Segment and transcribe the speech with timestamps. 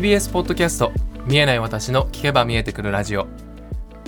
[0.00, 0.92] TBS ポッドキャスト
[1.26, 3.26] 見えない私の聞けば見えてくるラジオ。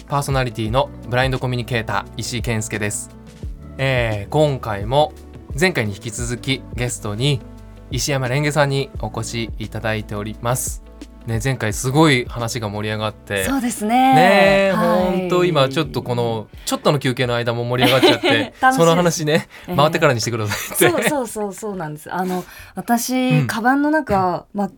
[0.09, 3.11] パーソナリティのブラインドコミュニケーター石井健介です、
[3.77, 5.13] えー、今回も
[5.61, 7.43] 前回に引き続きゲストに
[7.91, 10.83] 石山レンゲさんにお越しいただいております。
[11.27, 13.45] ね前回すごい話が盛り上がって。
[13.45, 14.15] そうですね。
[14.15, 15.47] ねえ、はい。
[15.47, 22.11] 今ちょっとこのちょっとの休憩の間も盛り上がっちゃって その話ねええ回ってからにしてくださいって、そうそうそうそうなんです。
[22.11, 23.47] あの私、うん。
[23.47, 24.71] カバンの中、まあ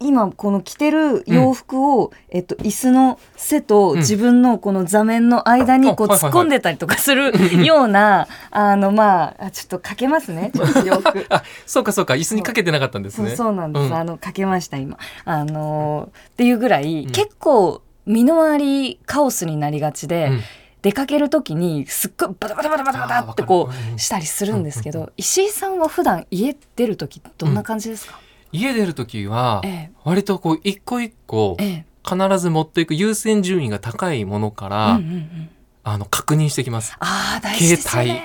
[0.00, 3.98] 今この着てる洋服を、えっと椅子の背とうん。
[3.98, 10.50] 自分のこの座面の間にこう突っ込んでたりとかするようなあのまああちょっとかけますね。
[10.56, 11.26] ちょっと洋服。
[11.30, 12.14] あそうかそうか。
[12.14, 13.94] 椅子にかけてなかったんですそうねそうなんです、うん。
[13.94, 14.98] あのかけました今。
[15.24, 17.10] あのーっていうぐらい、うん。
[17.10, 20.40] 結構身の回りカオスになりがちで、うん。
[20.84, 28.20] 出かける時にすっごいバタバタバタバタバタってこうんうしたりするんですけど、うんうん石井さんは普段家出る時どんな感じですか、
[28.54, 31.94] 家出る時はえ割とこう一個一個ええ。
[32.06, 35.50] 必ず持っていく優先順位が高いものかえら、うんうんうん、
[35.82, 36.94] あの確認してきます。
[37.00, 38.24] ああ大事ですよ携ね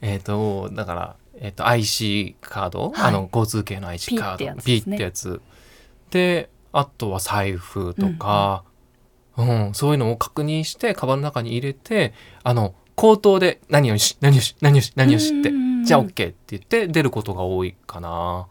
[0.00, 2.92] えっ、とだからえっ、と IC カード、はい。
[3.08, 4.62] あの交通系の IC カード。
[4.62, 5.38] P ってやつね。
[6.10, 8.64] であとは財布とか、
[9.36, 15.84] うんそういうのを確認してカバンの中に入れてあの口頭で何をし何をし何をし何をしってうんうんうん。
[15.84, 18.46] じゃあ OK って言って出ることが多いかな。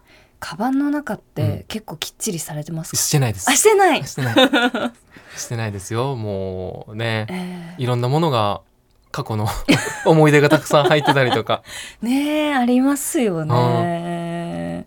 [0.45, 1.23] カバンの中っうん
[1.57, 3.49] て結構きっちりされてますか、してないです。
[3.49, 4.35] あしてない、してない。
[5.35, 6.15] してないですよ。
[6.15, 8.61] もうね、ええいろんなものが
[9.09, 9.47] 過去の
[10.05, 11.63] 思い出がたくさん入ってたりとか。
[12.03, 14.85] ねえありますよね。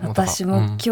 [0.00, 0.90] 私も今日、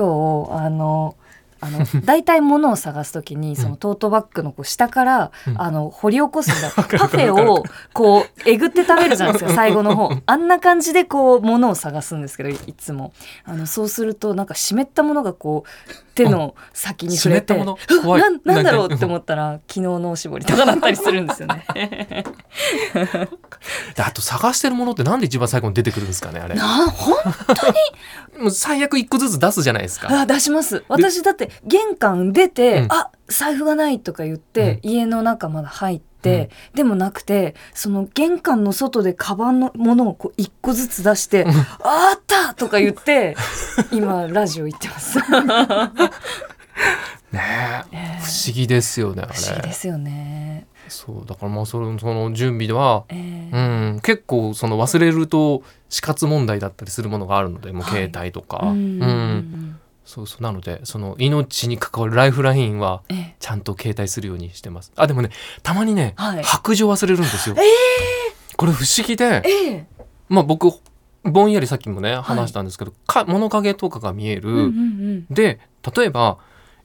[0.65, 1.15] あの
[1.61, 5.61] あの大体物を探すときにそのトートバッグのこう下から、うん。
[5.61, 6.71] あの掘り起こすんだ。
[6.77, 10.11] パフェをこうえぐって食べるじゃないですか 最後の方。
[10.27, 13.13] あんな感じでこう物を探すんですけどいいつも。
[13.45, 18.03] あのそうするとなんか湿ったものがこう手の先に触れて湿ったもの？
[18.03, 18.21] 怖い。
[18.21, 21.65] なんなんだろうって思ったら昨日のおしぼりとかだったりするんですよね。
[23.95, 26.55] で あと探してるものってなんで一番最後に出てくるんですかねあれ。
[26.55, 27.15] なほん
[28.43, 30.09] もう最悪一個ずつ出すじゃないですか。
[30.11, 30.85] あ出します。
[30.89, 32.93] 私だって玄関出て、うん。
[32.93, 41.51] あ財布がないとか言って、家の中まだ入って、でもなくてその玄関の外でカバンのものをこう一個ずつ出して、うん。
[41.51, 43.37] ああったとか言って
[43.93, 45.19] 今ラジオ行ってます。
[45.21, 45.33] 不
[47.33, 47.41] ね
[47.93, 48.23] え、ええ。
[48.23, 49.39] 不思議ですよねあれ。
[49.39, 53.05] 思議ですよね、そうだからまあそのその準備では。
[53.09, 58.09] えうーん、結構その忘れると死活問題だったりするものがあるのでもうはい。
[58.09, 59.03] 携帯とか、うん。
[59.03, 60.43] うんそうそう。
[60.43, 63.37] なのでその命に関わるライフラインはええ。
[63.39, 64.93] ちゃんと携帯するようにしてます。
[64.97, 65.31] あでもね
[65.63, 66.45] たまにね、はい。
[66.45, 67.63] 白状忘れるんですよ、え
[68.57, 69.87] これ不思議でええ。
[70.29, 70.71] まあ僕
[71.25, 75.61] ぼんやりさっきもね話したんですけど、か物陰とかが見える、うんうんで
[75.97, 76.39] 例えば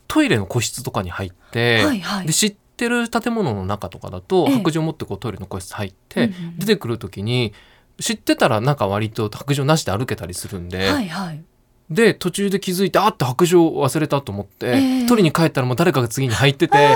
[0.07, 2.27] トイレの個室とかに入って、うんはいはい。
[2.27, 4.55] で知ってる建物の中とかだと、ええ。
[4.57, 6.57] 白状持ってこうトイレの個室入って、うんうん。
[6.57, 7.53] 出てくる時に
[7.99, 11.43] 知ってたらなんか割と白状なしで歩けたりするんで、はいはい
[11.91, 15.05] で途中で気づいてあって白状忘れたと思って、ええ。
[15.05, 16.95] 取りに帰ったらもう誰かが次に入ってて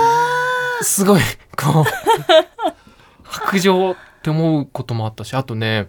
[0.80, 1.20] すごい
[1.56, 1.84] こう
[3.22, 5.88] 白状って思うこともあったしあとね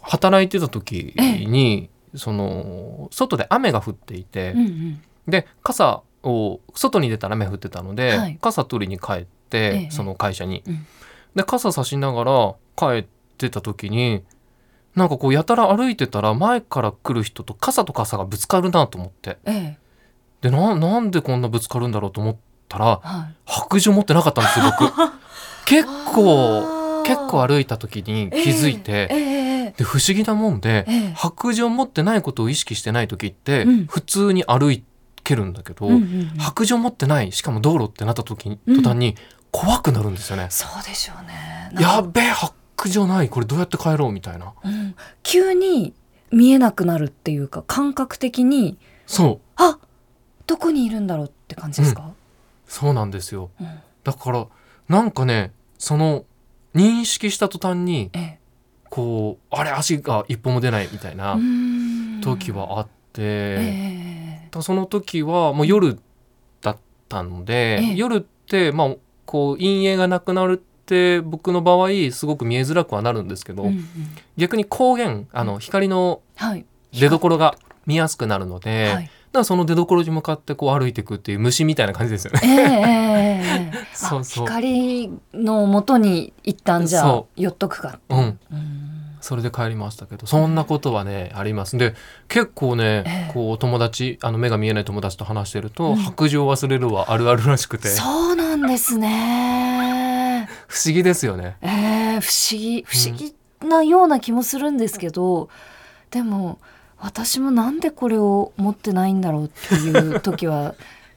[0.00, 5.02] 働いてた時に、その外で雨が降っていて、うんうん。
[5.26, 8.38] で傘を外に出たら雨降ってたので、はい。
[8.40, 9.90] 傘取りに帰って、ええ。
[9.90, 10.86] その会社に、うん。
[11.34, 13.06] で傘差しながら帰っ
[13.36, 14.22] てた時に
[14.94, 19.38] なんかこうやたら歩いてたら前から来る人と傘と傘がぶつかるなと思って。
[19.44, 19.78] ええ。
[20.40, 22.36] でななんでこんなぶつかるんだろうと思っ
[22.68, 23.34] たらはい。
[23.44, 24.92] 白状持ってなかったんですよ僕。
[25.66, 31.12] 結構結構歩いた時に気づいて、えで不思議なもんで、ええ。
[31.14, 33.86] 白状持ってないことを意識してない時って、うん。
[33.86, 34.82] 普通に歩
[35.24, 36.32] けるんだけど、うんうんうん。
[36.38, 39.16] 白状持ってないしかも道路ってなった時にうん途端に
[39.50, 41.70] 怖くなるんですよね、そうでしょうね。
[41.80, 42.30] やっべえ
[42.78, 44.54] 白状ないこれどうやって帰ろうみたいな。
[44.64, 44.94] うん。
[45.24, 45.94] 急に
[46.30, 49.40] 見えなくなるっていうか感覚的にそう。
[49.56, 49.78] あ
[50.46, 52.12] どこにいるんだろうって感じですか、
[52.66, 53.50] そうなんですよ。
[53.60, 53.68] うん。
[54.04, 54.46] だから
[54.88, 56.24] なんかねその
[56.74, 58.38] 認識した途端にええ。
[58.90, 61.36] こうあれ足が一歩も出ないみたいな
[62.22, 65.98] 時はあって、えその時はもう夜
[66.62, 66.76] だっ
[67.08, 67.94] たので、ええ。
[67.96, 68.94] 夜ってまあ
[69.26, 73.84] こう陰影がなくなるって僕の場合すごく見えづらくはなるんですけど、えうんうん。
[74.38, 76.64] 逆に光源あの光のはい。
[76.92, 77.54] 出どころが
[77.84, 79.04] 見やすくなるので、はい。
[79.04, 82.40] だからその出どころに向かってこう歩いていくっていう虫みたいな感じですよね。
[82.42, 82.48] え
[83.52, 84.46] ええ そうそう。
[84.46, 88.98] 光の元に一旦じゃあそ寄っとくかうん、うーん。
[89.20, 91.76] それで帰りましたけどそんなことはねあります。
[91.76, 91.94] で
[92.28, 93.30] 結構ね、ええ。
[93.34, 95.96] こう友達あの目が見えない友達と話してると、うん。
[95.96, 97.88] 白状忘れるはあるあるらしくて。
[97.88, 99.77] そうなんですね。
[100.68, 101.56] 不思議ですよね。
[101.62, 102.84] えー、不思議。
[102.86, 103.34] 不思議
[103.66, 105.48] なような気もするんですけど、
[106.10, 106.58] でも
[106.98, 110.74] 私もなんでこれを持ってないんだろうっていう時は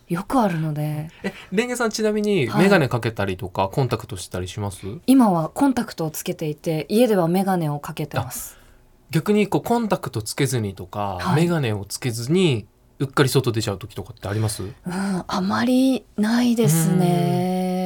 [0.07, 1.09] よくあるので。
[1.21, 2.63] えレンゲさんちなみにはい。
[2.63, 4.87] 眼鏡かけたりとか、コンタクトしたりします？
[5.05, 8.57] 今はコンタクトをつけていて家では眼鏡をかけてます。
[9.11, 11.43] 逆にこうコンタクトつけずにとか、はい。
[11.43, 12.65] 眼鏡をつけずに
[12.99, 14.63] うっかり外出ちゃう時とかってあります？
[14.63, 14.73] うん、
[15.27, 17.80] あまりないですね。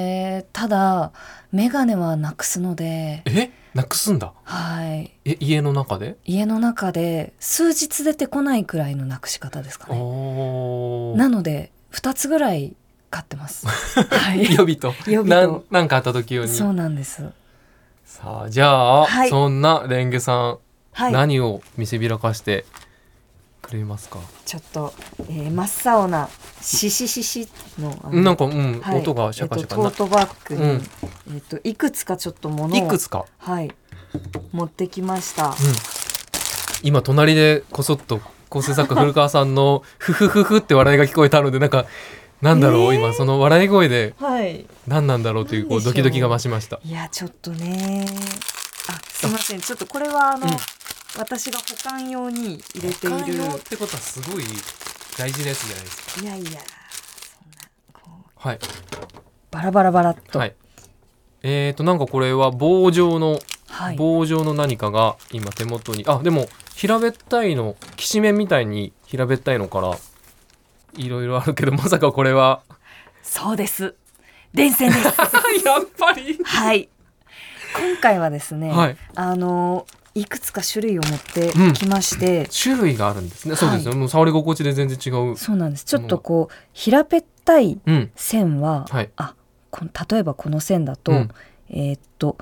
[0.56, 1.12] ただ
[1.52, 3.52] 眼鏡はなくすので、え？
[3.74, 4.32] なくすんだ？
[4.46, 5.12] はい。
[5.26, 6.16] え家の中で？
[6.24, 10.00] 家の中で数日出てこないくらいのなくし方ですかね。
[11.18, 12.74] なので2つぐらい
[13.10, 13.68] 買ってます。
[13.68, 14.44] はい。
[14.46, 15.66] 予備と予備と。
[15.72, 17.30] なんかあった時用にそうなんです。
[18.06, 20.58] さあじゃあ、はいそんなレンゲさん、
[20.94, 21.12] はい。
[21.12, 22.64] 何を見せびらかして
[23.66, 24.20] くれますか？
[24.46, 26.30] ちょっと、えー、真っ青な
[26.62, 29.00] シシシシのなんかうん、はい。
[29.00, 29.84] 音がシャカシャカな。
[29.86, 30.84] えっと、トートバッグに、うん。
[31.34, 33.72] えっといくつかちょっとものをいくつか、はい。
[34.52, 35.48] 持ってきました。
[35.48, 35.56] うん、
[36.84, 41.86] 今隣でこそっと構成作家古川さんのフフフフって笑いが聞こえたのでなんか
[42.42, 43.00] なんだろう、えー。
[43.00, 44.66] 今その笑い声ではい。
[44.88, 46.80] 何なんだろうというこうドキドキが増しました。
[46.84, 48.06] いやちょっとね。
[48.88, 49.62] あすいません。
[49.62, 50.54] ちょっとこれはあの、うん
[51.18, 54.44] 私が保管用に入れてい寛る容ってことはすごい
[55.18, 56.22] 大事なやつじゃないですか。
[56.22, 56.60] いやいやそんな
[57.94, 58.60] こうはい。
[59.52, 60.40] バラバラバラっと。
[60.40, 60.56] はい。
[61.44, 63.40] えーとなんかこれは棒状の
[63.70, 63.96] はい。
[63.96, 69.98] 棒状の何かが今手元にあでも平べったいのきしめんみたいに平べったいのから
[70.98, 72.62] いろいろあるけどまさかこれは
[73.24, 73.96] そうです。
[74.54, 75.06] 電線です。
[75.66, 76.40] やっぱり。
[76.44, 76.90] はい。
[77.78, 78.98] 今回はですね、はい。
[79.16, 79.86] あの
[80.16, 83.56] いくつか種類を持ってきまして、種類があるんですね。
[83.58, 85.36] そうですよ、もう触り心地で全然違う。
[85.38, 85.84] そうなんです。
[85.84, 88.12] ちょっとこう平べったいうん。
[88.16, 89.10] 線は、はい。
[89.18, 89.36] あ
[89.72, 91.30] この例えばこの線だと、うん。
[91.70, 92.38] えーっと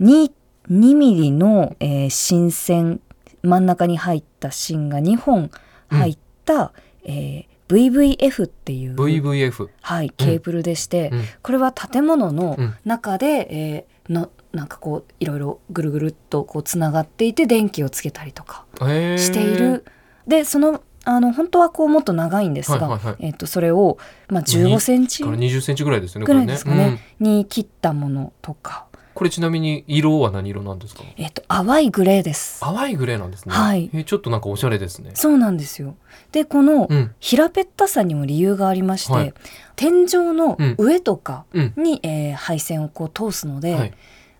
[0.00, 0.30] 2,
[0.70, 3.00] 2ミリの、えー芯線
[3.42, 5.50] 真ん中に入った芯が2本
[5.88, 6.72] 入った、
[7.04, 11.24] えー VVF っていう、VVF はい、ケーブルでして、うん。
[11.42, 12.74] これは建物のうん。
[12.84, 19.18] 中で、えーのなんかこういろいろぐるぐるっとこうつながっていて電気をつけたりとかえー。
[19.18, 19.84] している、
[20.26, 23.16] でそのあの本当はこうもっと長いんですが、はいはいはい。
[23.20, 23.98] えーっとそれを、
[24.28, 26.76] まあ、15センチから20センチぐらいですよねぐらいですかね。
[26.76, 26.90] これ
[27.30, 31.02] ね、に切ったものとか、うんこれちなみに色は何色なんですか？
[31.16, 32.60] えっと淡いグレーです。
[32.60, 33.52] 淡いグレーなんですね。
[33.52, 33.90] はい。
[33.92, 35.10] えーちょっとなんかおしゃれですね。
[35.14, 35.96] そうなんですよ。
[36.30, 37.10] でこのうん。
[37.18, 39.34] 平べったさにも理由がありまして、はい。
[39.74, 41.74] 天井の上とかうん。
[41.76, 43.94] に、えー配線をこう通すので、はい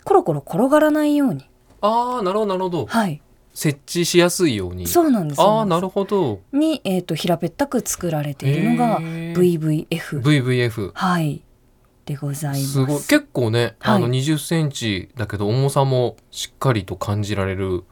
[0.08, 1.44] コロコロ転がらないように、
[1.82, 2.86] ああなるほどなるほど。
[2.86, 3.20] はい、
[3.52, 4.86] 設置しやすいように。
[4.86, 5.40] そうなんです。
[5.42, 6.40] ああなるるほど。
[6.52, 11.42] に、えっと平べったく作られているのが VVF、VVF はい。
[12.06, 12.72] でございます。
[12.72, 12.96] すごい。
[13.00, 17.84] 結構ね、あのはい20センチだけど重さもしっかりと感じられる。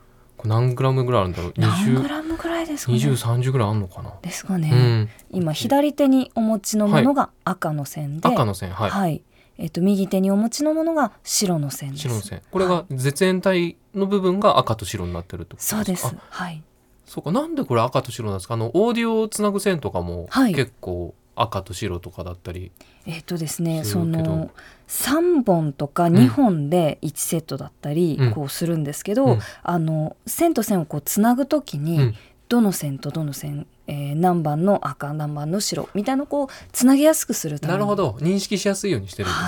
[0.44, 1.52] 何グラムぐらいあるんだろう？
[1.56, 4.70] 何グ20ラムぐらいですかね？2030ぐらいあるのかな、ですかね。
[4.72, 5.08] うん。
[5.38, 9.22] 今左手にお持ちのものが赤の線で、赤の線はい、はい、
[9.58, 12.02] えっ、と右手にお持ちのものが白の線です。
[12.02, 12.42] 白の線。
[12.50, 16.06] これが絶縁体の部分が赤と白になってるとそうです。
[16.06, 16.14] あ。
[16.30, 16.62] はい。
[17.06, 17.32] そうか。
[17.32, 18.54] なんでこれ赤と白なんですか？
[18.54, 20.54] あのオーディオをつなぐ線とかもはい。
[20.54, 22.72] 結構赤と白とかだったり、
[23.04, 24.50] えっ、とですね、すその
[24.86, 28.30] 三本とか二本で一セットだったり、うん。
[28.32, 29.38] こうするんですけど、うん。
[29.62, 32.14] あの線と線をこうつなぐときに、うん。
[32.48, 38.10] どの線とどの線、えー何番の赤何番の白みたいなこうつなげやすくするためになるほど。
[38.20, 39.42] 認識しやすいようにしてるんです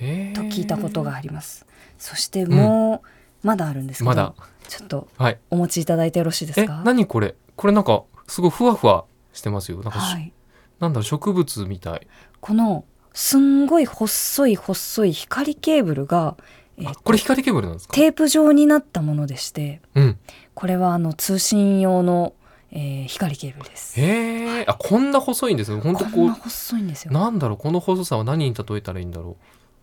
[0.00, 0.50] ね、はい。
[0.50, 1.66] と聞いたことがあります。
[1.98, 3.02] そしても
[3.42, 4.34] う、まだあるんですけど、まだ。
[4.68, 5.38] ちょっとはい。
[5.50, 6.82] お持ちいただいてよろしいですえか。
[6.84, 7.34] 何これ？
[7.56, 9.82] これなんかすごいふわふわしてますよ。
[9.82, 10.32] なんかし、はい。
[10.80, 12.06] なんだろう植物みたい。
[12.40, 16.36] このすんごい細い細い光ケーブルが、
[16.78, 17.94] えーあこれ光ケーブルなんですか？
[17.94, 20.18] テープ状になったものでしてうん。
[20.54, 22.32] これはあの通信用の、
[22.74, 23.98] えー光ケーブルです。
[24.00, 27.18] へえあこんな細いんですよ本当ここんな細いんですうよ。
[27.18, 29.36] なんだろうこの細さは何に例えたらいいんだろ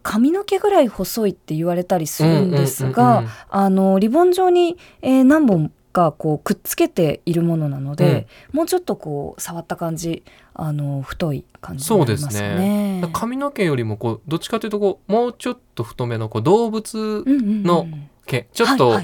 [0.04, 3.28] 髪の毛ぐらい細いって言われたりすうるんですうんうんうんがうん。
[3.50, 13.10] あのリボン状に、えー何本かこうくっつけているものなので、もうちょっとこう触った感じあの太い感じになりますよそうですね。
[13.12, 17.88] 髪の毛よりもこうどっちかというとこうもうちょっと太めのこう動物うんうんうんの
[18.26, 18.48] 毛。
[18.54, 19.00] ちょっはいと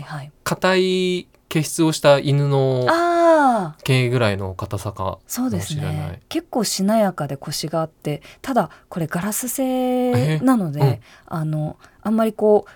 [0.45, 2.87] 硬い毛質をした犬の
[3.83, 6.11] 毛ぐらいの硬さかそうですかもしれない。
[6.11, 10.99] ね結構しなやかでコシがあってただこれガラス製なので、えうん。
[11.27, 12.71] あのあんまりこう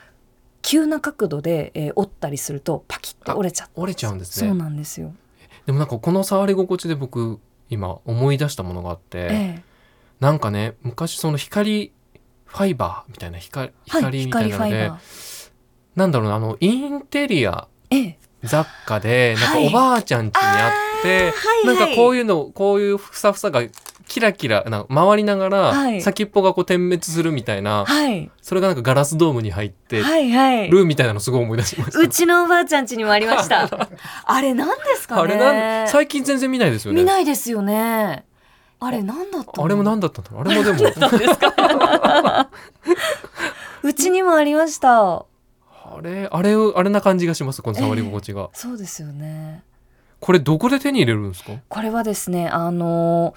[0.61, 3.73] 急な角度で、えー折ったりするとパキッと折れちゃって。
[3.75, 5.13] 折れちゃうんですそうねなんですよ。
[5.65, 9.27] でもなんかこの触り心地で僕今思い出したものがあって、え
[9.59, 9.63] え。
[10.19, 11.91] なんかね昔その光
[12.45, 15.51] ファイバーみたいな光はい、光みたいなので、光ファイバー。
[15.95, 20.71] なんだろうなあのインテリアええ、雑貨でなんかはいおばあちゃん家にあっ
[21.03, 21.33] て、は
[21.63, 23.61] いなんかこういうのこういうふさふさが
[24.07, 30.69] キラキラな回りながら、はい先っぽがこう点滅するみたいな、はいそれがなんかガラスドームに入ってはいはい。
[30.69, 31.99] るみたいなのすごい思い出しました。
[31.99, 33.69] うちのおばあちゃん家にもありました。
[34.25, 35.21] あれ何ですかね？
[35.21, 36.99] あれなん最近全然見ないですよね。
[37.01, 38.25] 見ないですよね。
[38.79, 39.65] あれ何だったの？
[39.65, 40.41] あれも何だったんだろう。
[40.41, 40.79] あれもでも
[43.83, 45.25] うちにもありました。
[45.97, 48.49] あれあれあれな感じがしますこの触り心地が。
[48.53, 49.63] そうですよね。
[50.19, 51.53] これどこで手に入れるんですか？
[51.67, 53.33] これはですね、あの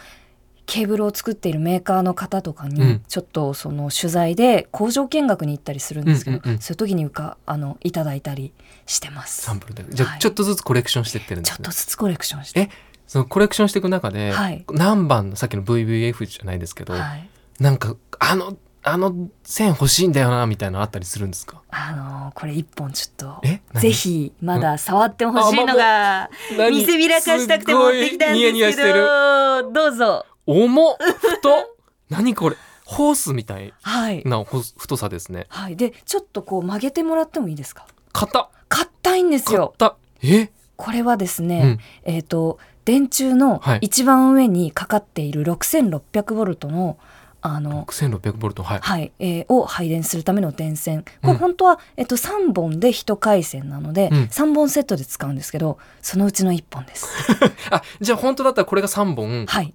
[0.67, 8.53] ケーブルを作っているメーカーの方とかに、うんちょっとその取材で工場見学に行ったりするんですけど、うんうんうんそういう時にうかあのいただいたり
[8.87, 9.43] してます。
[9.43, 9.85] サンプルで。
[9.91, 11.65] じゃあ、はいちょっとずつコレクションしてってるんでちょすね。
[11.65, 12.61] っとずつコレクションして。
[12.61, 12.69] え
[13.07, 17.29] そのコレクションしていく中で、はい何番のさっきの VVF じゃないですけど、はい。
[17.61, 21.63] なんかあのあの線欲しいんだよなみたいなのあったりするんですか？
[21.71, 23.41] あのこれ一本ちょっ
[23.73, 23.81] と。
[23.81, 26.29] ぜひまだ触ってほしいのが
[26.71, 29.73] 見せびらかしたくて持ってきたんですけど。
[29.73, 30.27] どうぞ。
[30.47, 30.97] 重っ？
[31.19, 31.75] 太っ？
[32.11, 32.57] 何これ？
[32.85, 34.23] ホースみたいはい。
[34.27, 35.47] なほ太さですね。
[35.49, 35.77] はい。
[35.77, 37.87] でちょっとこう曲げてもらってもいいですか？
[38.13, 39.75] 硬硬いんですよ。
[39.79, 40.51] 硬え？
[40.77, 42.13] これはですね、うん。
[42.15, 43.79] えっ、と電柱のはい。
[43.81, 46.99] 一番上にかかっている6600ボルトの
[47.47, 48.79] あの6600ボルトはい。
[48.81, 57.07] はい、えーを配電するための電線こうんれ本当は、えっと、3本で1回線なので、うん3本セットで使うんですけどそのうちの1本です。
[57.71, 59.75] あじゃあ本当だったらこれが3本はい、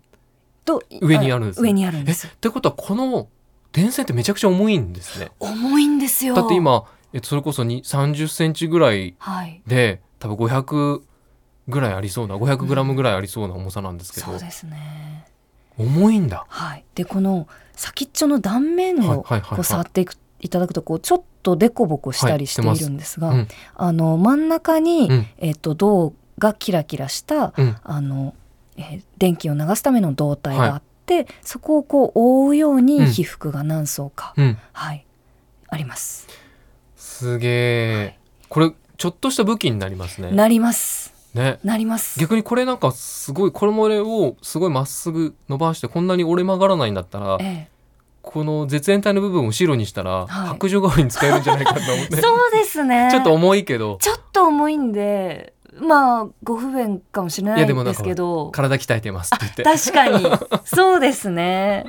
[0.65, 2.27] と上にあるんですね上にあるんです。
[2.27, 3.27] てことはこの
[3.71, 5.29] 電線ってめちゃくちゃ重いんですね。
[5.39, 6.33] 重いんですよ。
[6.33, 11.01] だって今、えっと、それこそに30センチぐらいはい、で多分500
[11.67, 15.27] ぐらいありそうな500グラムぐらいありそうな重さなんですけど、そうですね。
[15.77, 16.45] 重いんだ。
[16.47, 19.49] はい、でこの先っちょの断面はいをはいはいはい。
[19.55, 25.27] こう触っていくいただくとこうちょっとデコボコしたりしているんですが、はいしてあの真ん中に、うん。
[25.37, 27.77] えっと銅がキラキラしたうん。
[27.83, 28.33] あの、
[28.77, 33.05] えー電気を流すための胴体があって、そこをこう覆うようにうん。
[33.07, 35.05] 被覆が何層か、うん、はい。
[35.67, 36.27] あります。
[36.95, 40.31] すげえ、これちょっとした武器になりますね。
[40.31, 41.13] なります。
[41.33, 42.19] ねなります。
[42.19, 47.67] 逆にこれなんかすごいこれもれをすごいまっすぐ伸ばしてこんなに折れ曲がらないんだったらえ
[48.21, 53.09] この絶縁体の部分を後ろにしたらはい白状代わりに使えるんじゃないかと思って、え、 そうですね。
[53.11, 58.51] ちょっと重いけどちょっと重いんで、まあご不便かもしれないんですけど。
[58.51, 60.25] 体鍛えてますって言って確かに
[60.65, 61.85] そうですね。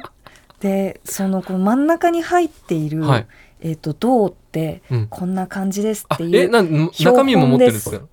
[0.60, 3.26] でそのこの真ん中に入っている、はい
[3.62, 6.36] えっ、と銅ってうんこんな感じですあっていう。
[6.36, 8.04] えなん中身も持ってるんですか？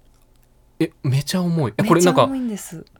[0.79, 1.74] えめちゃ重い。
[1.77, 2.29] えこれなんか。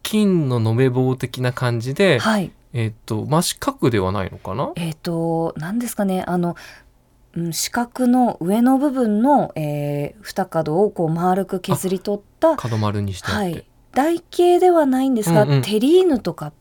[0.04, 2.52] 金の延べ棒的な感じで、はい。
[2.74, 4.72] えっ、と真四角ではないのかな？
[4.76, 6.24] えっ、と何ですかね。
[6.28, 6.50] あの。
[6.50, 15.62] うん四角の上の部分の、えー、二角をこう丸く削り取った、角丸にしてはい、台形ではないんですが、うんうん。
[15.62, 16.52] テリーヌとか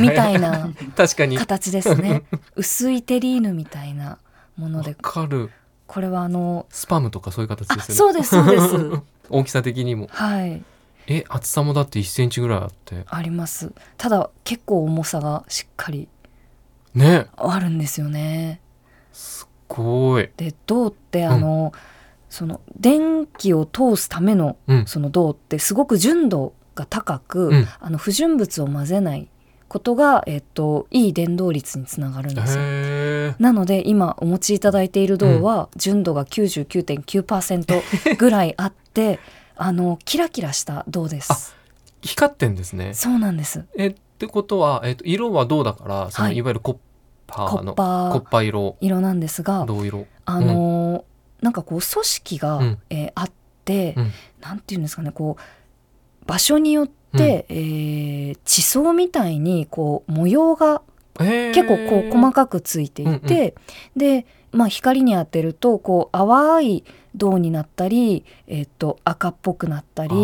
[0.00, 1.38] みたいな 確かに。
[1.38, 2.24] 形ですね。
[2.56, 4.18] 薄いテリーヌみたいな
[4.56, 4.96] ものわで
[5.86, 7.96] これはあのスパムとかそういう形あですよね。
[7.96, 10.08] そうですそうです 大きさ的にも。
[10.10, 10.62] はい。
[11.08, 13.04] え厚さもだって1センチぐらいあって。
[13.06, 13.72] あります。
[13.96, 16.08] ただ結構重さがしっかり
[16.94, 17.26] ね。
[17.36, 18.60] あるんですよね。
[19.12, 20.30] すごい。
[20.36, 21.72] で銅ってあの、
[22.28, 24.86] その電気を通すためのうん。
[24.86, 27.66] その銅ってすごく純度が高く、うん。
[27.78, 29.28] あの不純物を混ぜない
[29.68, 32.62] ことが、えっと、いい伝導率につながるんですよ。
[33.38, 39.18] なので今お持ちいただいている銅は純度が99.9%ぐらいあって
[39.56, 41.56] あのキラキラした銅です。
[42.02, 42.94] 光ってんですね。
[42.94, 43.64] そうなんです。
[43.76, 46.36] えってことは、えっと色は銅だからその、はい。
[46.36, 46.76] い、わゆるコッ
[47.26, 48.76] パコーのッパーコッパー色。
[48.80, 50.06] 色なんですが、銅色。
[50.24, 51.02] あのー
[51.42, 52.78] なんかこう組織が、うん。
[52.90, 53.30] えーあっ
[53.64, 54.12] て、うん。
[54.40, 55.42] なんていうんですかねこう
[56.26, 56.94] 場所によって、
[57.48, 60.82] えー地層みたいにこう模様が
[61.18, 63.54] 結構こう細かくついていて、
[63.96, 70.14] で、まあ、光に当てるとこう淡い銅になったり、えっと赤っぽくなったり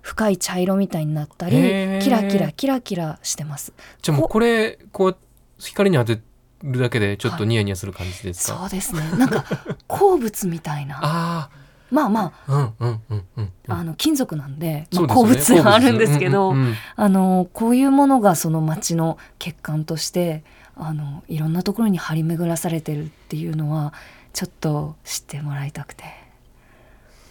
[0.00, 3.72] 深い茶色みたいになったりキラキラキラキラしてます。
[4.02, 5.16] じゃあもうこれこう
[5.58, 6.20] 光に当て
[6.62, 9.00] るだけでちょっとニヤニヤする感じですか、そうですね。
[9.18, 9.44] なんか
[9.86, 10.98] 鉱物みたいな。
[11.02, 11.50] あ
[11.90, 16.74] まあまあうんうんうんうんああの金属なんで、まあ、鉱物はあるんですけど、うんうんうん。
[16.96, 20.42] あのこういうものがその町の欠陥として
[20.76, 23.92] あのいろんなところに張り巡らされてるっていうのは
[24.32, 26.04] ちょっと知ってもらいたくて。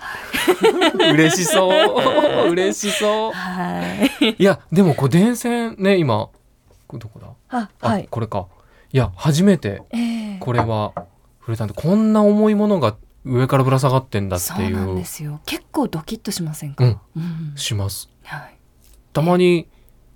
[1.14, 2.50] 嬉しそう。
[2.52, 3.32] 嬉しそう。
[3.32, 3.82] は
[4.22, 4.36] い。
[4.38, 6.30] いやでもこう電線ね今
[6.88, 7.28] これどこだ？
[7.50, 8.08] あ、あ、はい。
[8.10, 8.48] これか。
[8.92, 10.38] いや初めてええ。
[10.40, 10.94] これは
[11.40, 12.96] 触れたんでこんな重いものが
[13.26, 15.42] 上からぶら下がってんだってそうなんいうですよ。
[15.46, 16.84] 結構ドキッとしませんか？
[16.84, 17.20] うんう
[17.54, 18.58] んしますはい。
[19.14, 19.68] たまに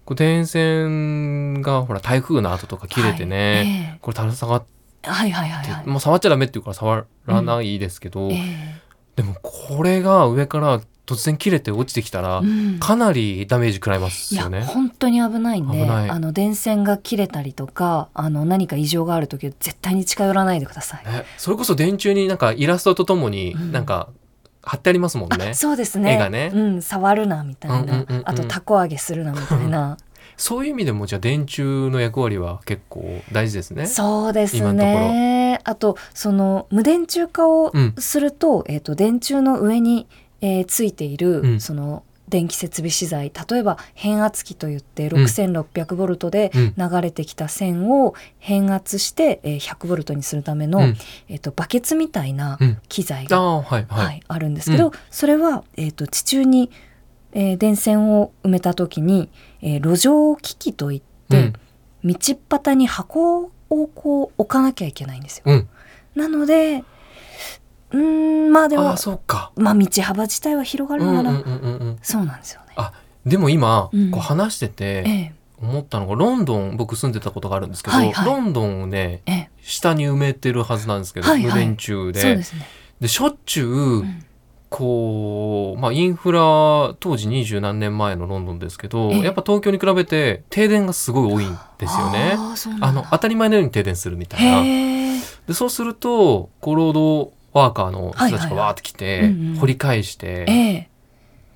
[0.06, 4.68] こう電線がほら台風の後とか切れてね、はいこれ垂ら下がって、
[5.04, 5.88] ええはいはいはいはい。
[5.88, 8.82] もう触っちゃダメっていうから触らないですけど、ええ
[9.16, 12.80] でもこれが上から突然切れて落ちてきたら、うん。
[12.80, 14.62] かなりダメージ食らいますよね。
[14.62, 21.06] 本当に危ないんであの電線が切れたりとかあの何か異常がある時は絶対に近寄らないでください。
[21.06, 21.26] ね。
[21.38, 23.72] それこそ電柱になんかイラストとともにうん。
[23.72, 24.10] なんか
[24.62, 25.50] 貼ってありますもんね。
[25.50, 26.14] あそうですね。
[26.14, 26.52] 絵がね。
[26.54, 28.24] うん、触るなみたいな、うんうんうんうん。
[28.26, 29.98] あとたこ揚げするなみたいな。
[30.38, 33.88] そういう意味でもじゃあ電柱の役割は結構大事ですね。
[33.88, 37.94] そうです今のとこねあとその無電柱化をうん。
[37.98, 40.08] すると,、えー、と電柱の上に、
[40.42, 41.60] えーついている、うん。
[41.60, 45.24] その電気設備資材例えば変圧器といってうん。
[45.24, 46.74] 6600ボルトでうん。
[46.78, 50.98] 流れてきた線を変圧して、えー100ボルトにするための、うん。
[51.28, 52.78] えー、とバケツみたいなうん。
[52.88, 54.06] 機材が、ああはいはい。
[54.06, 56.70] はいあるんですけど、それは、えー、と地中に、
[57.34, 59.30] えー電線を埋めた時に、
[59.62, 61.54] えー路上機器といって、
[62.04, 62.16] 道
[62.50, 65.66] 端に箱をこう置かなきゃいけないんですよ。
[66.16, 66.84] なので
[67.92, 69.52] うーんまあでもああそうか。
[69.56, 72.00] まあ道幅自体は広がるなら、うんうんうんうんうん。
[72.02, 72.74] そうなんですよね。
[72.76, 72.94] あ
[73.26, 82.66] でも今、うんこう話してえてえ思ったのがロンドン僕住んでたことがあるんですけど、はいはいロンドンをねええ下に埋めてるはずなんですけど、はいはい無電柱でそうですね。
[83.02, 84.26] でしょっちゅう、うん
[84.70, 92.36] こう、まあ、インフラ当時二十何年前のロンドンですけど、ええやっぱ東京に比べて停電がすごい多いんですよね。
[92.80, 95.22] あの当たり前のように停電するみたいな。
[95.48, 100.90] でそうするとこう労働ワーカーの人たちがわーって来て、掘り返して、ええ。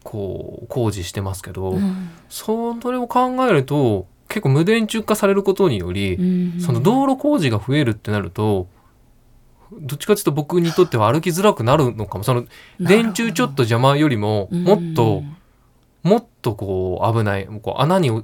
[0.04, 2.10] こう工事してますけど、うん。
[2.30, 8.68] それを考えると結構無電柱化されることにより、うんその道路工事が増えるってなると
[9.72, 12.24] どっちかというと僕にとっては歩きづらくなるのかも。
[12.24, 12.46] その
[12.80, 15.24] 電柱ちょっと邪魔よりももっと
[16.04, 18.24] もっとこう危ないこう穴に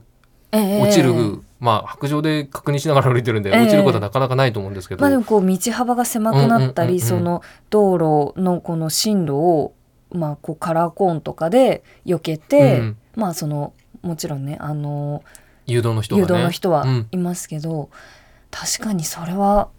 [0.52, 1.14] 落落ちる、
[1.60, 3.62] まあ白状で確認しながら歩いてるんで、ええ。
[3.62, 7.08] 落ちることはなかなかないと思うんですけど、まあでもこう道幅が狭くなったり、うんうんうんうん。
[7.08, 9.74] その道路のこの進路を
[10.12, 15.24] まあこうカラーコーンとかで避けて、うんまあそのもちろんねあの
[15.66, 17.08] 誘導の人が誘ね導の人はうん。
[17.12, 17.90] いますけど、
[18.50, 19.70] 確かにそれは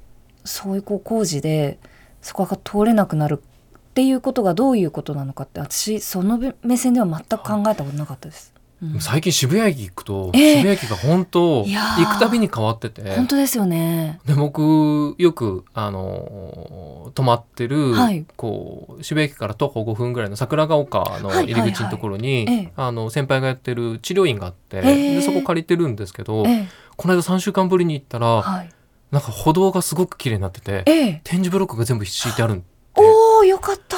[0.44, 1.78] そういうこう工事で
[2.20, 8.54] そこが通れなくなるっていうことがどういうことなのかって私その目線では全く考えたことなかったです。
[8.83, 9.01] うん。
[9.01, 10.57] 最近渋谷駅行くと、ええ。
[10.57, 13.03] 渋谷駅が本当行くたびに変わってて。
[13.16, 14.21] 本当ですよね。
[14.27, 18.25] で僕よくあの泊まってる、はい。
[18.37, 22.73] こう渋谷駅から徒歩5分ぐらいの桜ヶ丘の入り口のところに、はいはいはいええ。
[22.77, 26.69] あの先輩がやってる治療院があって、ええでそこ借りてるんですけど、ええ。
[26.97, 28.71] この間3週間ぶりに行ったら、はい。
[29.11, 31.21] なんか歩道がすごく綺麗になっててええ。
[31.25, 32.64] 点字ブロックが全部敷いてあるん
[32.95, 33.97] おおよかった。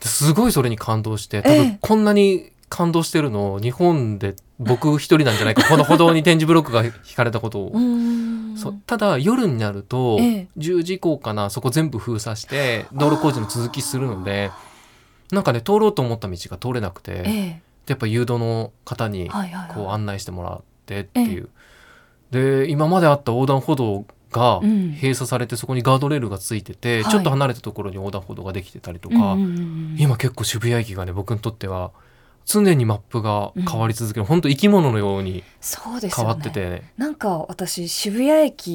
[0.00, 1.58] ですごいそれに感動して多ええ。
[1.60, 7.72] 分こんなに感動してるの日本で僕一人なんじゃないかこの歩道に点字ブロックが引かれたことを。
[8.56, 10.48] そうただ夜になるとええ。
[10.56, 14.50] 10時以降かなそこ全部封鎖して道路工事の続きするので
[15.32, 17.62] なんかね通ろうと思った道が通れなくて、でえ。
[17.88, 19.28] やっぱ誘導の方に。
[19.74, 21.48] こう案内してもらってっていう、
[22.30, 24.92] で今まであった横断歩道がうん。
[24.92, 27.10] 閉鎖されてそこにガードレールがついてて、はい。
[27.10, 29.36] ちょっと離れたところに横断歩道ができてたりとか、
[29.96, 31.90] 今結構渋谷駅がね僕にとっては
[32.44, 36.26] 常にマップが変わり続ける、本当生き物のようにそうです変。
[36.26, 38.70] わってて、なんか私渋谷駅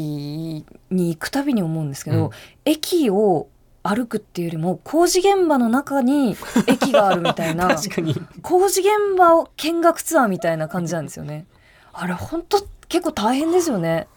[0.89, 2.29] に行くたびに思うんですけど、うん
[2.63, 3.47] 駅を
[3.83, 11.45] 歩くっていうよりも工事現場の中に 駅があるみたいな確かに工事現場を見学ツアーみたいな感じなんですよね。
[11.93, 14.07] あれ本当結構大変ですよね。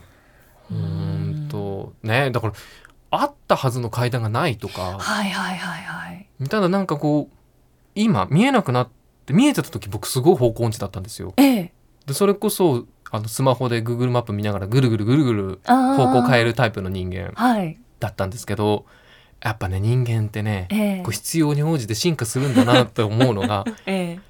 [0.70, 2.52] うーんとねだから
[3.10, 6.48] あったはずの階段がないとかはいはいはいはい。
[6.48, 7.36] ただなんかこう
[7.94, 8.97] 今見えなくなって
[9.32, 11.34] 見えてた時僕すごい方向音痴だったんですよ。
[11.36, 11.72] ええ。
[12.06, 17.78] でそれこそあのスマホで Google マップ見ながらぐるぐるぐるぐる方向変えるタイプの人間はい。
[18.00, 18.86] だったんですけど
[19.42, 24.20] やっぱね人間ってねええこう必要に応じて進化するんだなって思うのが ええ。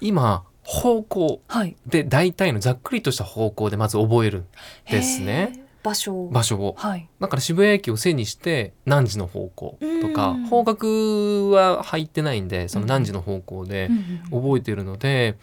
[0.00, 1.76] 今方向はい。
[1.86, 4.44] で大体のざっくりとした方向でまず覚える
[4.90, 5.64] ですね。
[5.88, 6.28] 場所を。
[6.30, 6.74] 場所を。
[6.76, 7.08] はい。
[7.18, 10.46] だから渋谷駅を背にして何時の方向とかうん。
[10.46, 13.88] 方角は入ってないんでその何時の方向で
[14.30, 15.38] 覚えてるので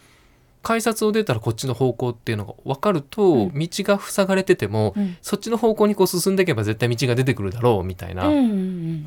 [0.62, 3.53] 改札を出たらこっちの方向っていうのが分かるとうん。
[3.60, 5.17] 道が塞がれててもうん。
[5.23, 8.23] そっちの方向にこう進んでいけば絶対道が出てくるだろうみたいな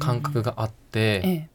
[0.00, 1.48] 感覚があってええ。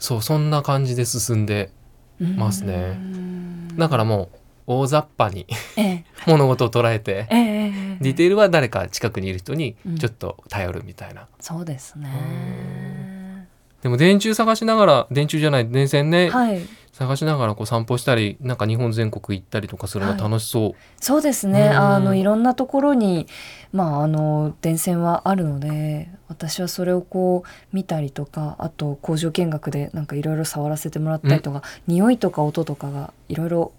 [0.00, 1.70] そうそんな感じで進んで
[2.18, 2.74] ますね。
[2.74, 3.76] うん。
[3.76, 5.46] だからもう大雑把に
[5.76, 6.04] ええ。
[6.26, 9.98] 物事を捉えてええええディテールは誰か近くにいる人にうん。
[9.98, 13.48] ちょっと頼るみたいな、そうですね。
[13.82, 16.60] でも電柱探しながら電柱じゃない電線ね、はい。
[16.92, 21.70] 探しながらこう散歩したりなんか日本全国行ったりとかするの楽しそう、そうですね。
[21.72, 21.76] うん。
[21.76, 23.26] あのいろんなところに
[23.72, 33.72] まああの電線はあるので私はそれをこう見たりとかあと工場見学でなんかいろいろ触らせてもらったりとか、匂いとか音とかがいろいろ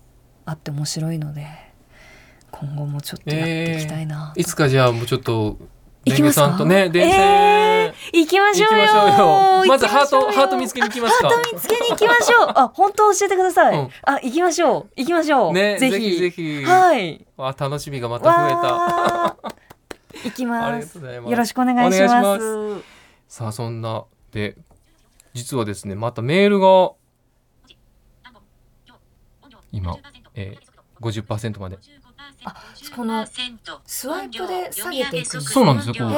[0.46, 1.48] あって面白いので
[2.52, 5.58] 今後もちょっとやっていきたいなと、いつかじゃあもうちょっと
[6.06, 6.48] 行きますか？
[6.50, 7.74] さんとね電線、えー
[8.12, 8.82] 行きましょうよ。
[8.82, 9.26] 行きましょ
[9.62, 9.66] うよ。
[9.68, 11.30] まずハートハート見つけに行きますか？
[11.30, 12.48] ハート見つけに行きましょう。
[12.58, 13.90] あ本当教えてください、うん。
[14.04, 14.90] あ行きましょう。
[14.96, 16.18] 行きましょう、ねぜひ。
[16.18, 17.26] ぜひはい。
[17.38, 18.58] あ楽しみがまた増えた。
[18.74, 19.54] わー
[20.26, 21.00] 行きます。
[21.00, 22.84] よろしくお願いします。
[23.28, 24.58] さあそんなで
[25.34, 26.92] 実はですねまたメールが
[29.72, 29.96] 今、
[30.36, 31.78] えー、50%まで。
[32.46, 32.56] あ
[32.96, 33.26] この
[33.86, 36.12] スワイプで下げていくそうなんですよこう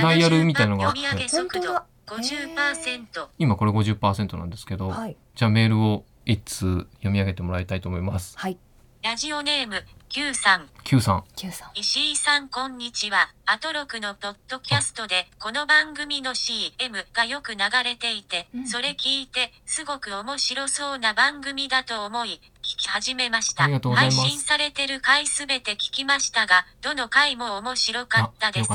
[0.00, 1.00] ダイヤルみたいのがあって。
[1.28, 5.16] 本当だ50%今これ50%なんですけど、はい。
[5.34, 8.38] じゃあメールを一通読み上げてもらいたいと思います。
[8.38, 8.58] はい。
[9.02, 10.68] ラジオネーム Q さん。
[10.84, 11.24] Q さん。
[11.34, 11.70] Q さん。
[11.74, 13.32] 石井さんこんにちは。
[13.46, 18.68] アトロクのポッドキャストでこの番組の CM がよく流れていて、うん。
[18.68, 22.51] それ聞いてすごく面白そうな番組だと思い聞
[22.82, 23.64] き始めました。
[23.94, 28.70] 配信されてる回すべて聞きましたが、どの回も面白かったです。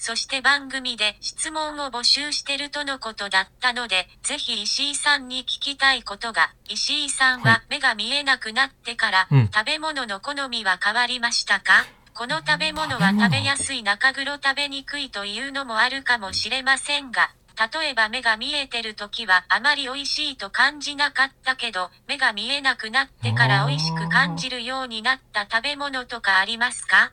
[0.00, 7.52] そして番組で質問を募集してるとのことだったので、ぜひ石井さんに聞きたいことが、石井さんはい。
[7.54, 9.50] は目が見えなくなってから、うん。
[9.52, 11.84] 食べ物の好みは変わりましたか？
[12.14, 27.12] この食べ物は食べやすい中黒食べにくいというのもあるかもしれませんが、例えば目が見えてる時はあまり美味しいと感じなかったけど、目が見えなくなってから美味しく感じるようになった食べ物とかありますか？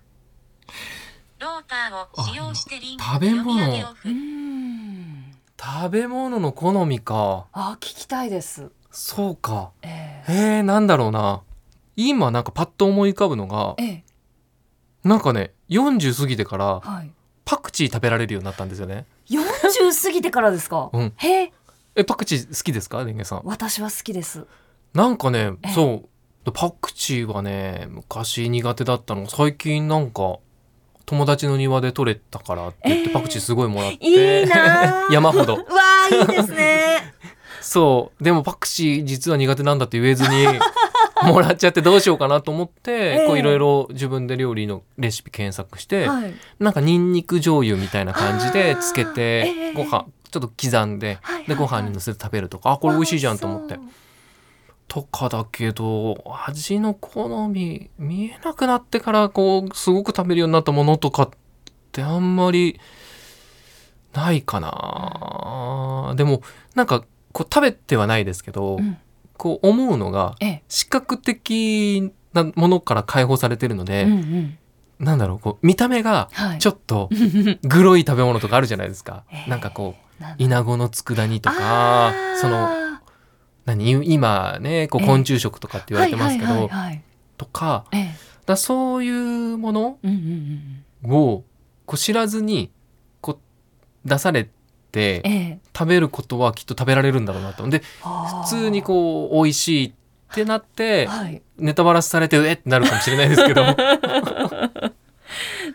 [1.39, 3.95] ローターを使用してリンクあ食べ物。
[5.57, 7.47] 食べ物の好みか。
[7.51, 8.71] あ聞きたいです。
[8.91, 9.71] そうか。
[9.81, 10.31] ええ。
[10.59, 11.41] ー、なんだろうな。
[11.95, 13.87] 今なんかパッと思い浮かぶのがええ。
[13.87, 14.03] え
[15.07, 17.11] なんかね40過ぎてからはい。
[17.45, 19.05] パクチー食べられるようになったんですよね
[19.67, 21.13] 40過ぎてからですか、うん。
[21.15, 21.53] へえ。
[21.95, 23.03] えパクチー好きですか？
[23.03, 23.41] レンゲさん。
[23.45, 24.45] 私は好きです。
[24.93, 25.73] なんかねええ。
[25.73, 26.03] そ
[26.45, 26.51] う。
[26.51, 29.27] パクチーはね昔苦手だったの。
[29.27, 30.37] 最近なんか
[31.05, 33.13] 友達の庭で採れたからって言ってええ。
[33.13, 35.55] パクチーすごいもらって、いいなあ 山ほど。
[35.55, 35.65] うわ
[36.11, 37.13] あいいですね。
[37.61, 38.23] そう。
[38.23, 40.45] でもパクチー実は苦手なんだって言えずに
[41.23, 43.27] もらっちゃってどうしようかなと思って、ええ。
[43.27, 46.33] こういろいろ自分で料理のレシピ検索して、はい。
[46.59, 49.73] なんかニンニク醤油みたいな感じでつけてええ。
[49.73, 53.79] ご飯ちょっと刻んではいはいでご飯にのせて食べるとかあこれ美味しいじゃんと思って。
[54.87, 61.29] とかだけど味の好み見えなくなってからこうすごく食べるようになったものとかっ
[61.91, 62.79] てあんまり
[64.13, 66.41] ないかな、でも
[66.73, 68.97] なんかこう食べてはないですけど、そううん
[69.37, 70.63] こう思うのがええ。
[70.67, 74.57] 視覚的なものから解放されてるので、うんうん。
[74.99, 76.59] なんだろうこう見た目がはい。
[76.59, 77.09] ちょっと
[77.63, 79.49] グロい食べ物とかあるじゃないですか、 ええ。
[79.49, 82.69] なんかこうイナゴの佃煮とかその
[83.65, 85.07] 何今ねこうええ。
[85.07, 87.01] 昆虫食とかって言われてますけど、はいはいはいはい
[87.37, 88.15] とかええ。
[88.45, 89.97] だそういうもの
[91.03, 91.43] を
[91.85, 92.71] こう知らずに
[93.21, 93.39] こ
[94.05, 94.54] う出されて
[94.99, 95.59] ええ。
[95.77, 97.67] 食べることはきっと食べられるんだろうなと。
[97.69, 98.09] で普
[98.43, 99.93] 普通にこう美味しいっ
[100.35, 101.41] てなってはい。
[101.57, 103.63] ネタバラシされてうえってなるかもしれないですけど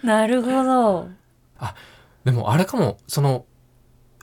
[0.02, 1.08] なるほど。
[2.24, 2.98] でもあれかも。
[3.06, 3.44] その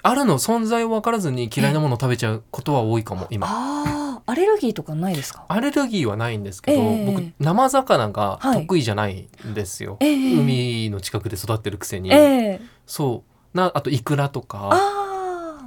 [0.03, 3.47] あるの存在を分からずに嫌いなものを食べちゃうことは多いかも今。
[3.49, 5.45] ああアレルギーとかないですか？
[5.47, 7.05] アレルギーはないんですけど、ええ。
[7.05, 8.61] 僕生魚がはい。
[8.61, 10.33] 得意じゃないんですよ、ええ。
[10.39, 12.61] 海の近くで育ってるくせに、ええ。
[12.85, 15.05] そうなあとイクラとか。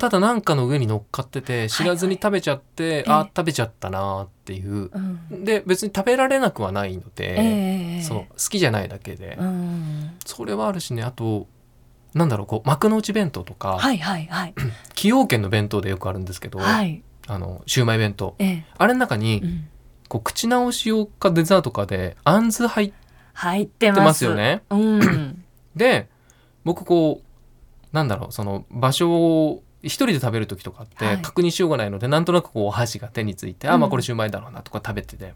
[0.00, 4.90] ただなんかの上に乗っかってて知らずに食べちゃって、はいあ食べちゃったなっていう。
[4.90, 5.44] うん。
[5.44, 10.16] で別に食べられなくはないので、ええその好きじゃないだけで、うん。
[10.24, 11.48] それはあるしねあと
[12.14, 14.54] なんだろうこう幕の内弁当とか、はいはいはい。
[14.88, 17.02] 崎陽軒の弁当でよくあるんですけど、はい。
[17.26, 18.36] あのシウマイ弁当。
[18.38, 18.64] ええ。
[18.78, 19.68] あれの中に、うん。
[20.08, 22.92] こう口直し用かデザートかであんず入っ
[23.34, 24.24] 入ってますてます。
[24.24, 24.62] よね。
[24.70, 25.44] うん。
[25.76, 26.08] で
[26.64, 27.29] 僕こう
[27.92, 31.18] なんだろうその場所を一人で食べる時とかってはい。
[31.22, 33.80] 確認しようがないので、なんとなくこうお箸が手について、あうん。
[33.80, 35.34] まあこれシューマイだろうなとか食べてて。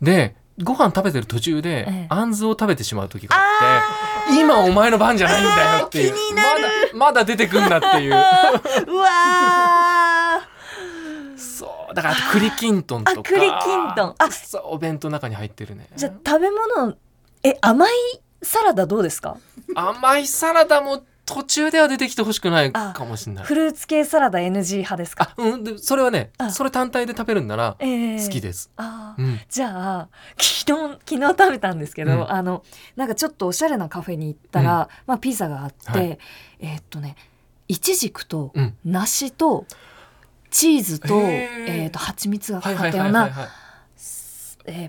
[0.00, 2.06] でご飯食べてる途中で、ええ。
[2.10, 3.82] あんずを食べてしまう時があ
[4.30, 6.48] って今お前の番じゃないんだよっていうまだ
[6.94, 8.12] まだ出てくんなっていう。
[8.92, 10.42] うわ
[11.36, 13.20] そうだから栗きんとんとか。
[13.20, 14.14] あ栗きんとん。
[14.18, 14.30] あ。
[14.30, 15.86] そうお弁当の中に入ってるね。
[15.96, 16.94] じゃあ食べ物
[17.42, 17.92] え甘い
[18.42, 19.36] サラダどうですか？
[19.74, 21.02] 甘いサラダも
[21.34, 23.44] 途中では出てきてほしくないかもしれない。
[23.44, 25.32] フルーツ系サラダ NG 派ですか？
[25.36, 26.50] あうんでそれはねあ。
[26.50, 29.22] それ単体で食べるんならえー好きです、あー。
[29.22, 29.40] うん。
[29.48, 29.68] じゃ
[30.00, 32.30] あ昨日昨日食べたんですけど、うん。
[32.32, 32.62] あの
[32.96, 36.18] なんかちょっとおしゃれなカフェに行ったら、まあ、ピザがあって、はい。
[36.60, 37.16] えーっとね
[37.68, 38.76] いちじくとうん。
[38.84, 39.66] 梨と
[40.50, 41.88] チーズと,、えー。
[41.88, 43.30] っと蜂蜜がかはいかったような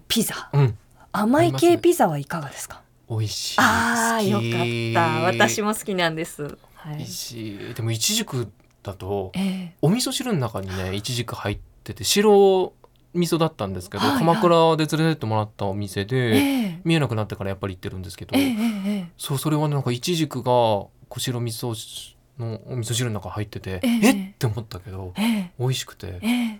[0.07, 0.49] ピザ。
[0.53, 0.77] うん。
[1.11, 2.81] 甘い系ピザはいかがですか？
[3.09, 3.55] 美味しい。
[3.59, 5.21] あーよかった。
[5.25, 6.43] 私も好きなんです、
[6.75, 6.97] はい。
[6.97, 7.73] 美味しい。
[7.73, 11.01] でもいちじくだとえーお味噌汁の中にねい。
[11.01, 12.73] ちじく入ってて白
[13.13, 14.19] 味噌だったんですけど、はいはい。
[14.19, 24.07] 鎌倉で連れてってもらったお店で、えー見えなくなってからやっぱり行ってるんですけど、えーそうそれはねなんかいちじくがこう白味噌のお味噌汁の中入ってて、ええ。
[24.07, 26.19] えって思ったけどえー美味しくて。
[26.21, 26.59] えー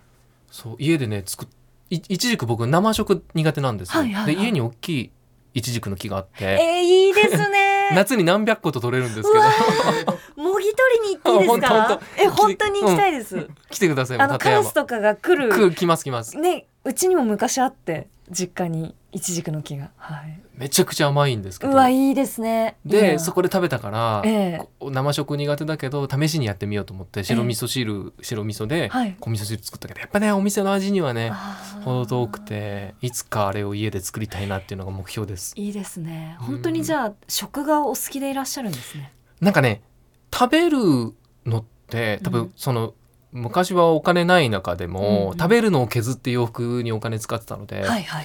[0.50, 1.48] そう家でね作っ
[1.90, 4.36] いいちじく僕生食苦手なんですよ、はいはいはい。
[4.36, 5.10] で家に大きい
[5.54, 7.90] いちじくの木があって、えーいいですね。
[7.94, 9.44] 夏に何百個と取れるんですけど。
[10.42, 15.48] もぎ取りに行っていいですあか本当え本当に行きたいです、来てくださいあのカラスとかが来る。
[15.50, 16.36] く来ます来ます。
[16.36, 19.90] ねうちにも昔あって実家にイチジクの木が。
[19.96, 20.40] はい。
[20.56, 21.72] めちゃくちゃ甘いんですけど。
[21.72, 22.76] うわいいですね。
[22.84, 23.18] いいでな。
[23.18, 24.58] そこで食べたから、ええ。
[24.58, 29.16] こう生食苦手だけど試しにやってみようと思って白味噌汁、白味噌ではい。
[29.20, 31.32] 小味噌汁作ったけどやっぱねお店の味にはね
[31.84, 35.54] 程遠くていつかあれを家で作りたいなっていうのが目標です。
[35.56, 36.36] いいですね。
[36.40, 36.46] うん。
[36.46, 39.12] 本当にじゃあ食がお好きでいらっしゃるんですね。
[39.40, 39.82] なんかね
[40.32, 40.78] 食べる
[41.46, 42.52] のって多分うん。
[42.56, 42.94] その、
[43.34, 45.38] 昔はお金ない中でも、うんうん。
[45.38, 48.24] 食べるのを削って洋服にお金使ってたので、はいはいはい。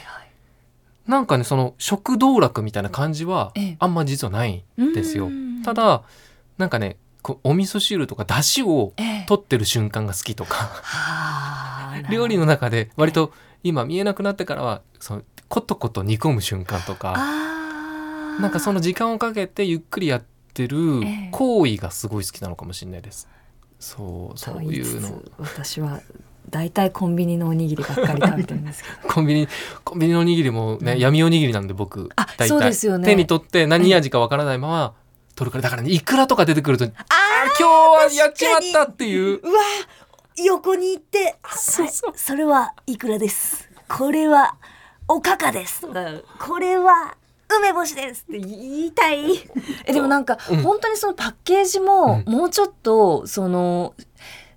[1.08, 3.76] なんかねその食道楽みたいな感じはええ。
[3.80, 5.26] あんま実はないんですよ。
[5.26, 6.04] うんただ
[6.58, 6.96] なんかね
[7.44, 12.16] お味噌汁とか出汁をええ取ってる瞬間が好きとかはあなるほど。
[12.16, 17.14] 料理の中で割と今見えなくなってからはそのコトコト煮込む瞬間とか
[18.40, 21.30] なんかその時間をかけてゆっくりやってるええ。
[21.32, 23.28] 行為がすごい好きなのかもしれないです。
[23.80, 25.08] そうそういうの。
[25.08, 26.02] つ私は
[26.50, 29.08] 大体コンビニのおにぎりばっかり食べてるんですけど。
[29.08, 29.48] コンビニ
[29.84, 31.00] コンビニのおにぎりもね、うん。
[31.00, 33.06] 闇おにぎりなんで僕あそうですよね。
[33.06, 34.94] 手に取って何味かわからないまま
[35.36, 36.92] 取るからだからねいくらとか出てくるとああ
[37.58, 39.40] 今日はやっちまったっていう。
[39.40, 39.62] うわ
[40.44, 42.14] 横に行ってそうそう。
[42.16, 43.70] それはいくらです。
[43.88, 44.56] これは
[45.08, 45.88] おかかです。
[46.40, 47.16] これは
[47.58, 49.18] 梅干しですって言いたい。
[49.86, 50.62] えでもなんか、うん。
[50.62, 53.94] 本当にそのパッケージもうもうちょっとその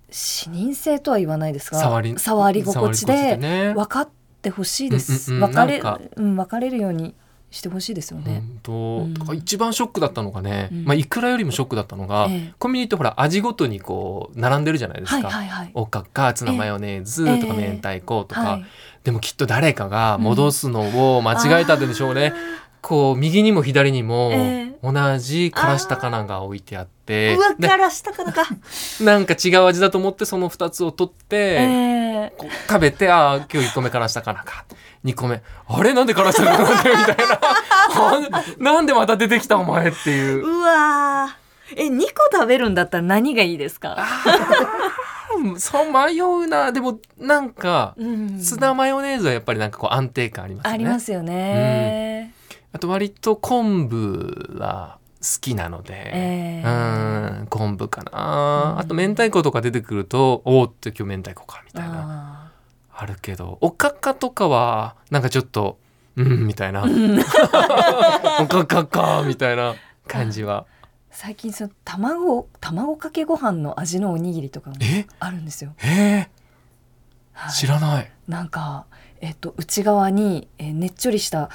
[0.09, 3.73] 視認性とは言わないですが触り触り心地でね。
[3.73, 4.09] 分かっ
[4.41, 5.49] てほしいです、うんうんうん。
[5.49, 5.81] 分かれ
[6.15, 7.15] うん分かれるように
[7.49, 9.37] してほしいですよね、本当、うん。
[9.37, 10.85] 一番ショックだったのがね、うん。
[10.85, 12.53] まあいくらよりもショックだったのが、ええ。
[12.57, 15.71] コンビニってほら味ごとにこう並んでるじゃないですはいか、はいはい。
[15.73, 18.65] おかかツナマヨネーズとかええ明太子とか、はい
[19.03, 22.31] でもきっと誰かが戻すのを間違えたんでしょうね、
[22.83, 24.73] こう右にも左にもええ。
[24.83, 28.43] 同じからしたかなが置いてあってうわでからしたかなか、
[29.01, 32.33] なんか違う味だと思ってその2つを取って、ええ。
[32.37, 34.65] こう食べてああ今日1個目からしたかなか。
[35.05, 35.93] 2個目あれ？
[35.93, 37.39] なんでからしたかなってみたいな。
[37.95, 38.21] あ
[38.57, 40.45] なんでまた出てきたお前っていう。
[40.45, 41.43] うわー。
[41.77, 43.97] え2個食べるんだったら何がいいですか？
[45.37, 46.71] うんそう迷うな。
[46.73, 48.37] でもなんかうん。
[48.39, 50.73] ツナマヨネーズはやっぱりなんかこう安定感ありますよね。
[50.73, 51.33] ありますよね、
[52.73, 58.79] あと割と昆布は好きなので、ええうん昆布かな、うん。
[58.79, 62.49] あと明太子とか出てくるとおおって今日明太子かみたいな。
[62.49, 62.51] あ
[62.95, 65.77] あるけどおかかとかはなんかちょっと
[66.15, 66.83] うんみたいな。
[68.41, 69.75] おかかかみたいな
[70.07, 70.63] 感じは。
[70.63, 70.65] ー
[71.15, 75.05] 最近その卵卵かけご飯の味のおにぎりとかもえ？
[75.19, 76.27] あるんですよ、えー、
[77.33, 77.51] はい。
[77.53, 78.11] 知らない。
[78.27, 78.85] なんか、
[79.21, 81.49] えっと、内側に、えーねっちょりした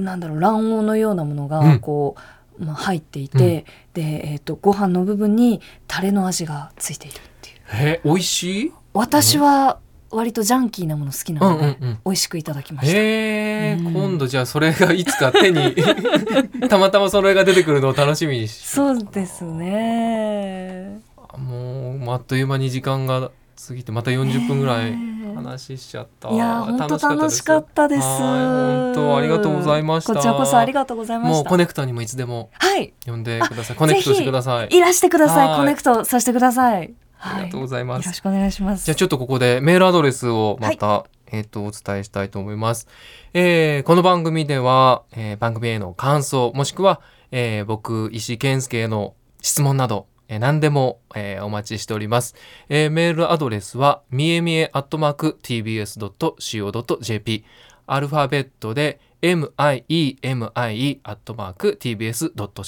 [0.00, 1.48] なんだろう卵黄のようなものうん。
[1.48, 2.16] がこ
[2.60, 7.56] う、まあ、入っていて、で、えっと、ご飯の部分にタレの味がついているっていう。
[7.72, 8.72] えー、美味しい？
[8.92, 9.78] 私は
[10.10, 13.92] 割とジャンキーなもの好きなうんので、うんうん美味しくいただきました、へえ、うん。
[13.92, 15.74] 今度じゃあそれがいつか手に
[16.68, 18.56] たまたまそれが出てくるのを楽しみにし。
[18.66, 21.00] そうですね。
[21.38, 23.30] もうあっという間に時間が
[23.68, 24.94] 過ぎてまた40分ぐらい
[25.34, 28.02] 話しちゃった、いや本当楽しかったです。
[28.02, 30.14] はい本当ありがとうございました。
[30.14, 31.34] こちらこそありがとうございました。
[31.36, 32.94] もうコネクトにもいつでもはい。
[33.06, 33.76] 呼んでください。
[33.76, 34.68] コネクトしてください。
[34.70, 35.56] いらしてください。
[35.56, 36.92] コネクトさせてください。
[37.20, 38.86] ありがとうございます、よろしくお願いします。
[38.86, 42.88] じゃあちょっとここでメールアドレスをまた、えっ、とお伝えしたいと思います。
[43.34, 52.34] えーこの番組では、えー番組への感想もしくは、えー僕石井健介への質問など、えー何でも、えーお待ちしております。
[52.68, 57.44] えーメールアドレスは、みえみえアットマーク tbs.co.jp
[57.86, 61.76] アルファベットで miemie アットマーク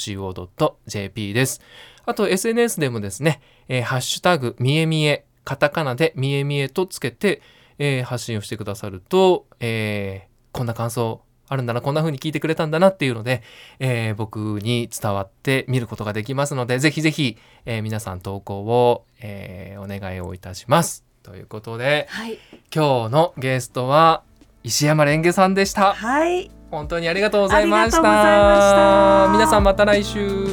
[0.03, 1.61] tbs.co.jp です。
[2.05, 7.41] あと SNS でもですね、えーハッシュタグみえみえ、カタカナでみえみえとつけて、
[7.79, 13.43] えー発信をしてくださると、えーこんな感想あるんだな、こんな風に聞いてくれたんだなっていうので、
[13.79, 17.37] えー僕に伝わって見ることができますので、ぜひぜひ、
[17.67, 21.05] えー皆さん投稿を、えーお願いをいたします。
[21.23, 22.39] ということで、はい
[22.75, 24.23] 今日のゲストは
[24.65, 25.93] 石山レンゲさんでした。
[25.93, 27.99] はい本当にありがとうございました。
[27.99, 28.57] ありがとうございま
[29.27, 30.47] した皆さんまた来週。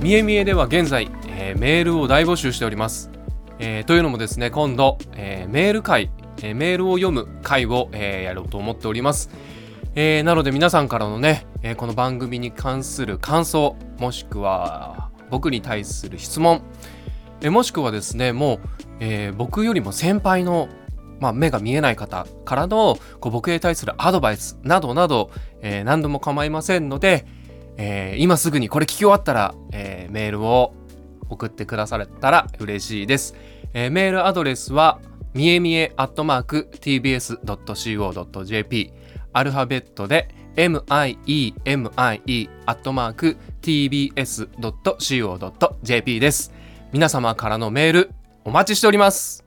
[0.00, 3.10] みえみえでは現在、えーメールを大募集しております。
[3.58, 6.10] えーというのもですね、今度、えーメール会、
[6.42, 9.30] えーメールを読む会を、えーやろうと思っております。
[9.94, 16.62] えーなので皆さんからのね、えーこの番組に関する感想、もしくは僕に対する質問、
[17.40, 18.60] えーもしくはですね、もう、
[19.00, 20.68] えー僕よりも先輩の
[21.20, 25.30] まあ、目が見えない方からのこう僕へ対するアドバイスなどなど、
[25.62, 27.24] えー何度も構いませんので、
[27.76, 30.74] えー今すぐにこれ聞き終わったら、えーメールを
[31.30, 33.34] 送ってくだされたら嬉しいです。
[33.72, 35.00] えーメールアドレスは
[35.34, 38.92] みえみえアットマーク tbs.co.jp
[39.32, 41.54] アルファベットで miemie
[42.66, 44.20] アットマーク tbs.co.jp
[46.20, 46.52] です。
[46.92, 48.12] 皆様からのメール
[48.44, 49.42] お待ちしております。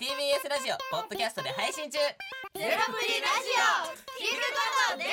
[0.00, 2.14] TBS ラジオポッドキャストで配信中ゼロ
[2.60, 4.56] プリラジオ聞くこ
[4.92, 5.12] とできる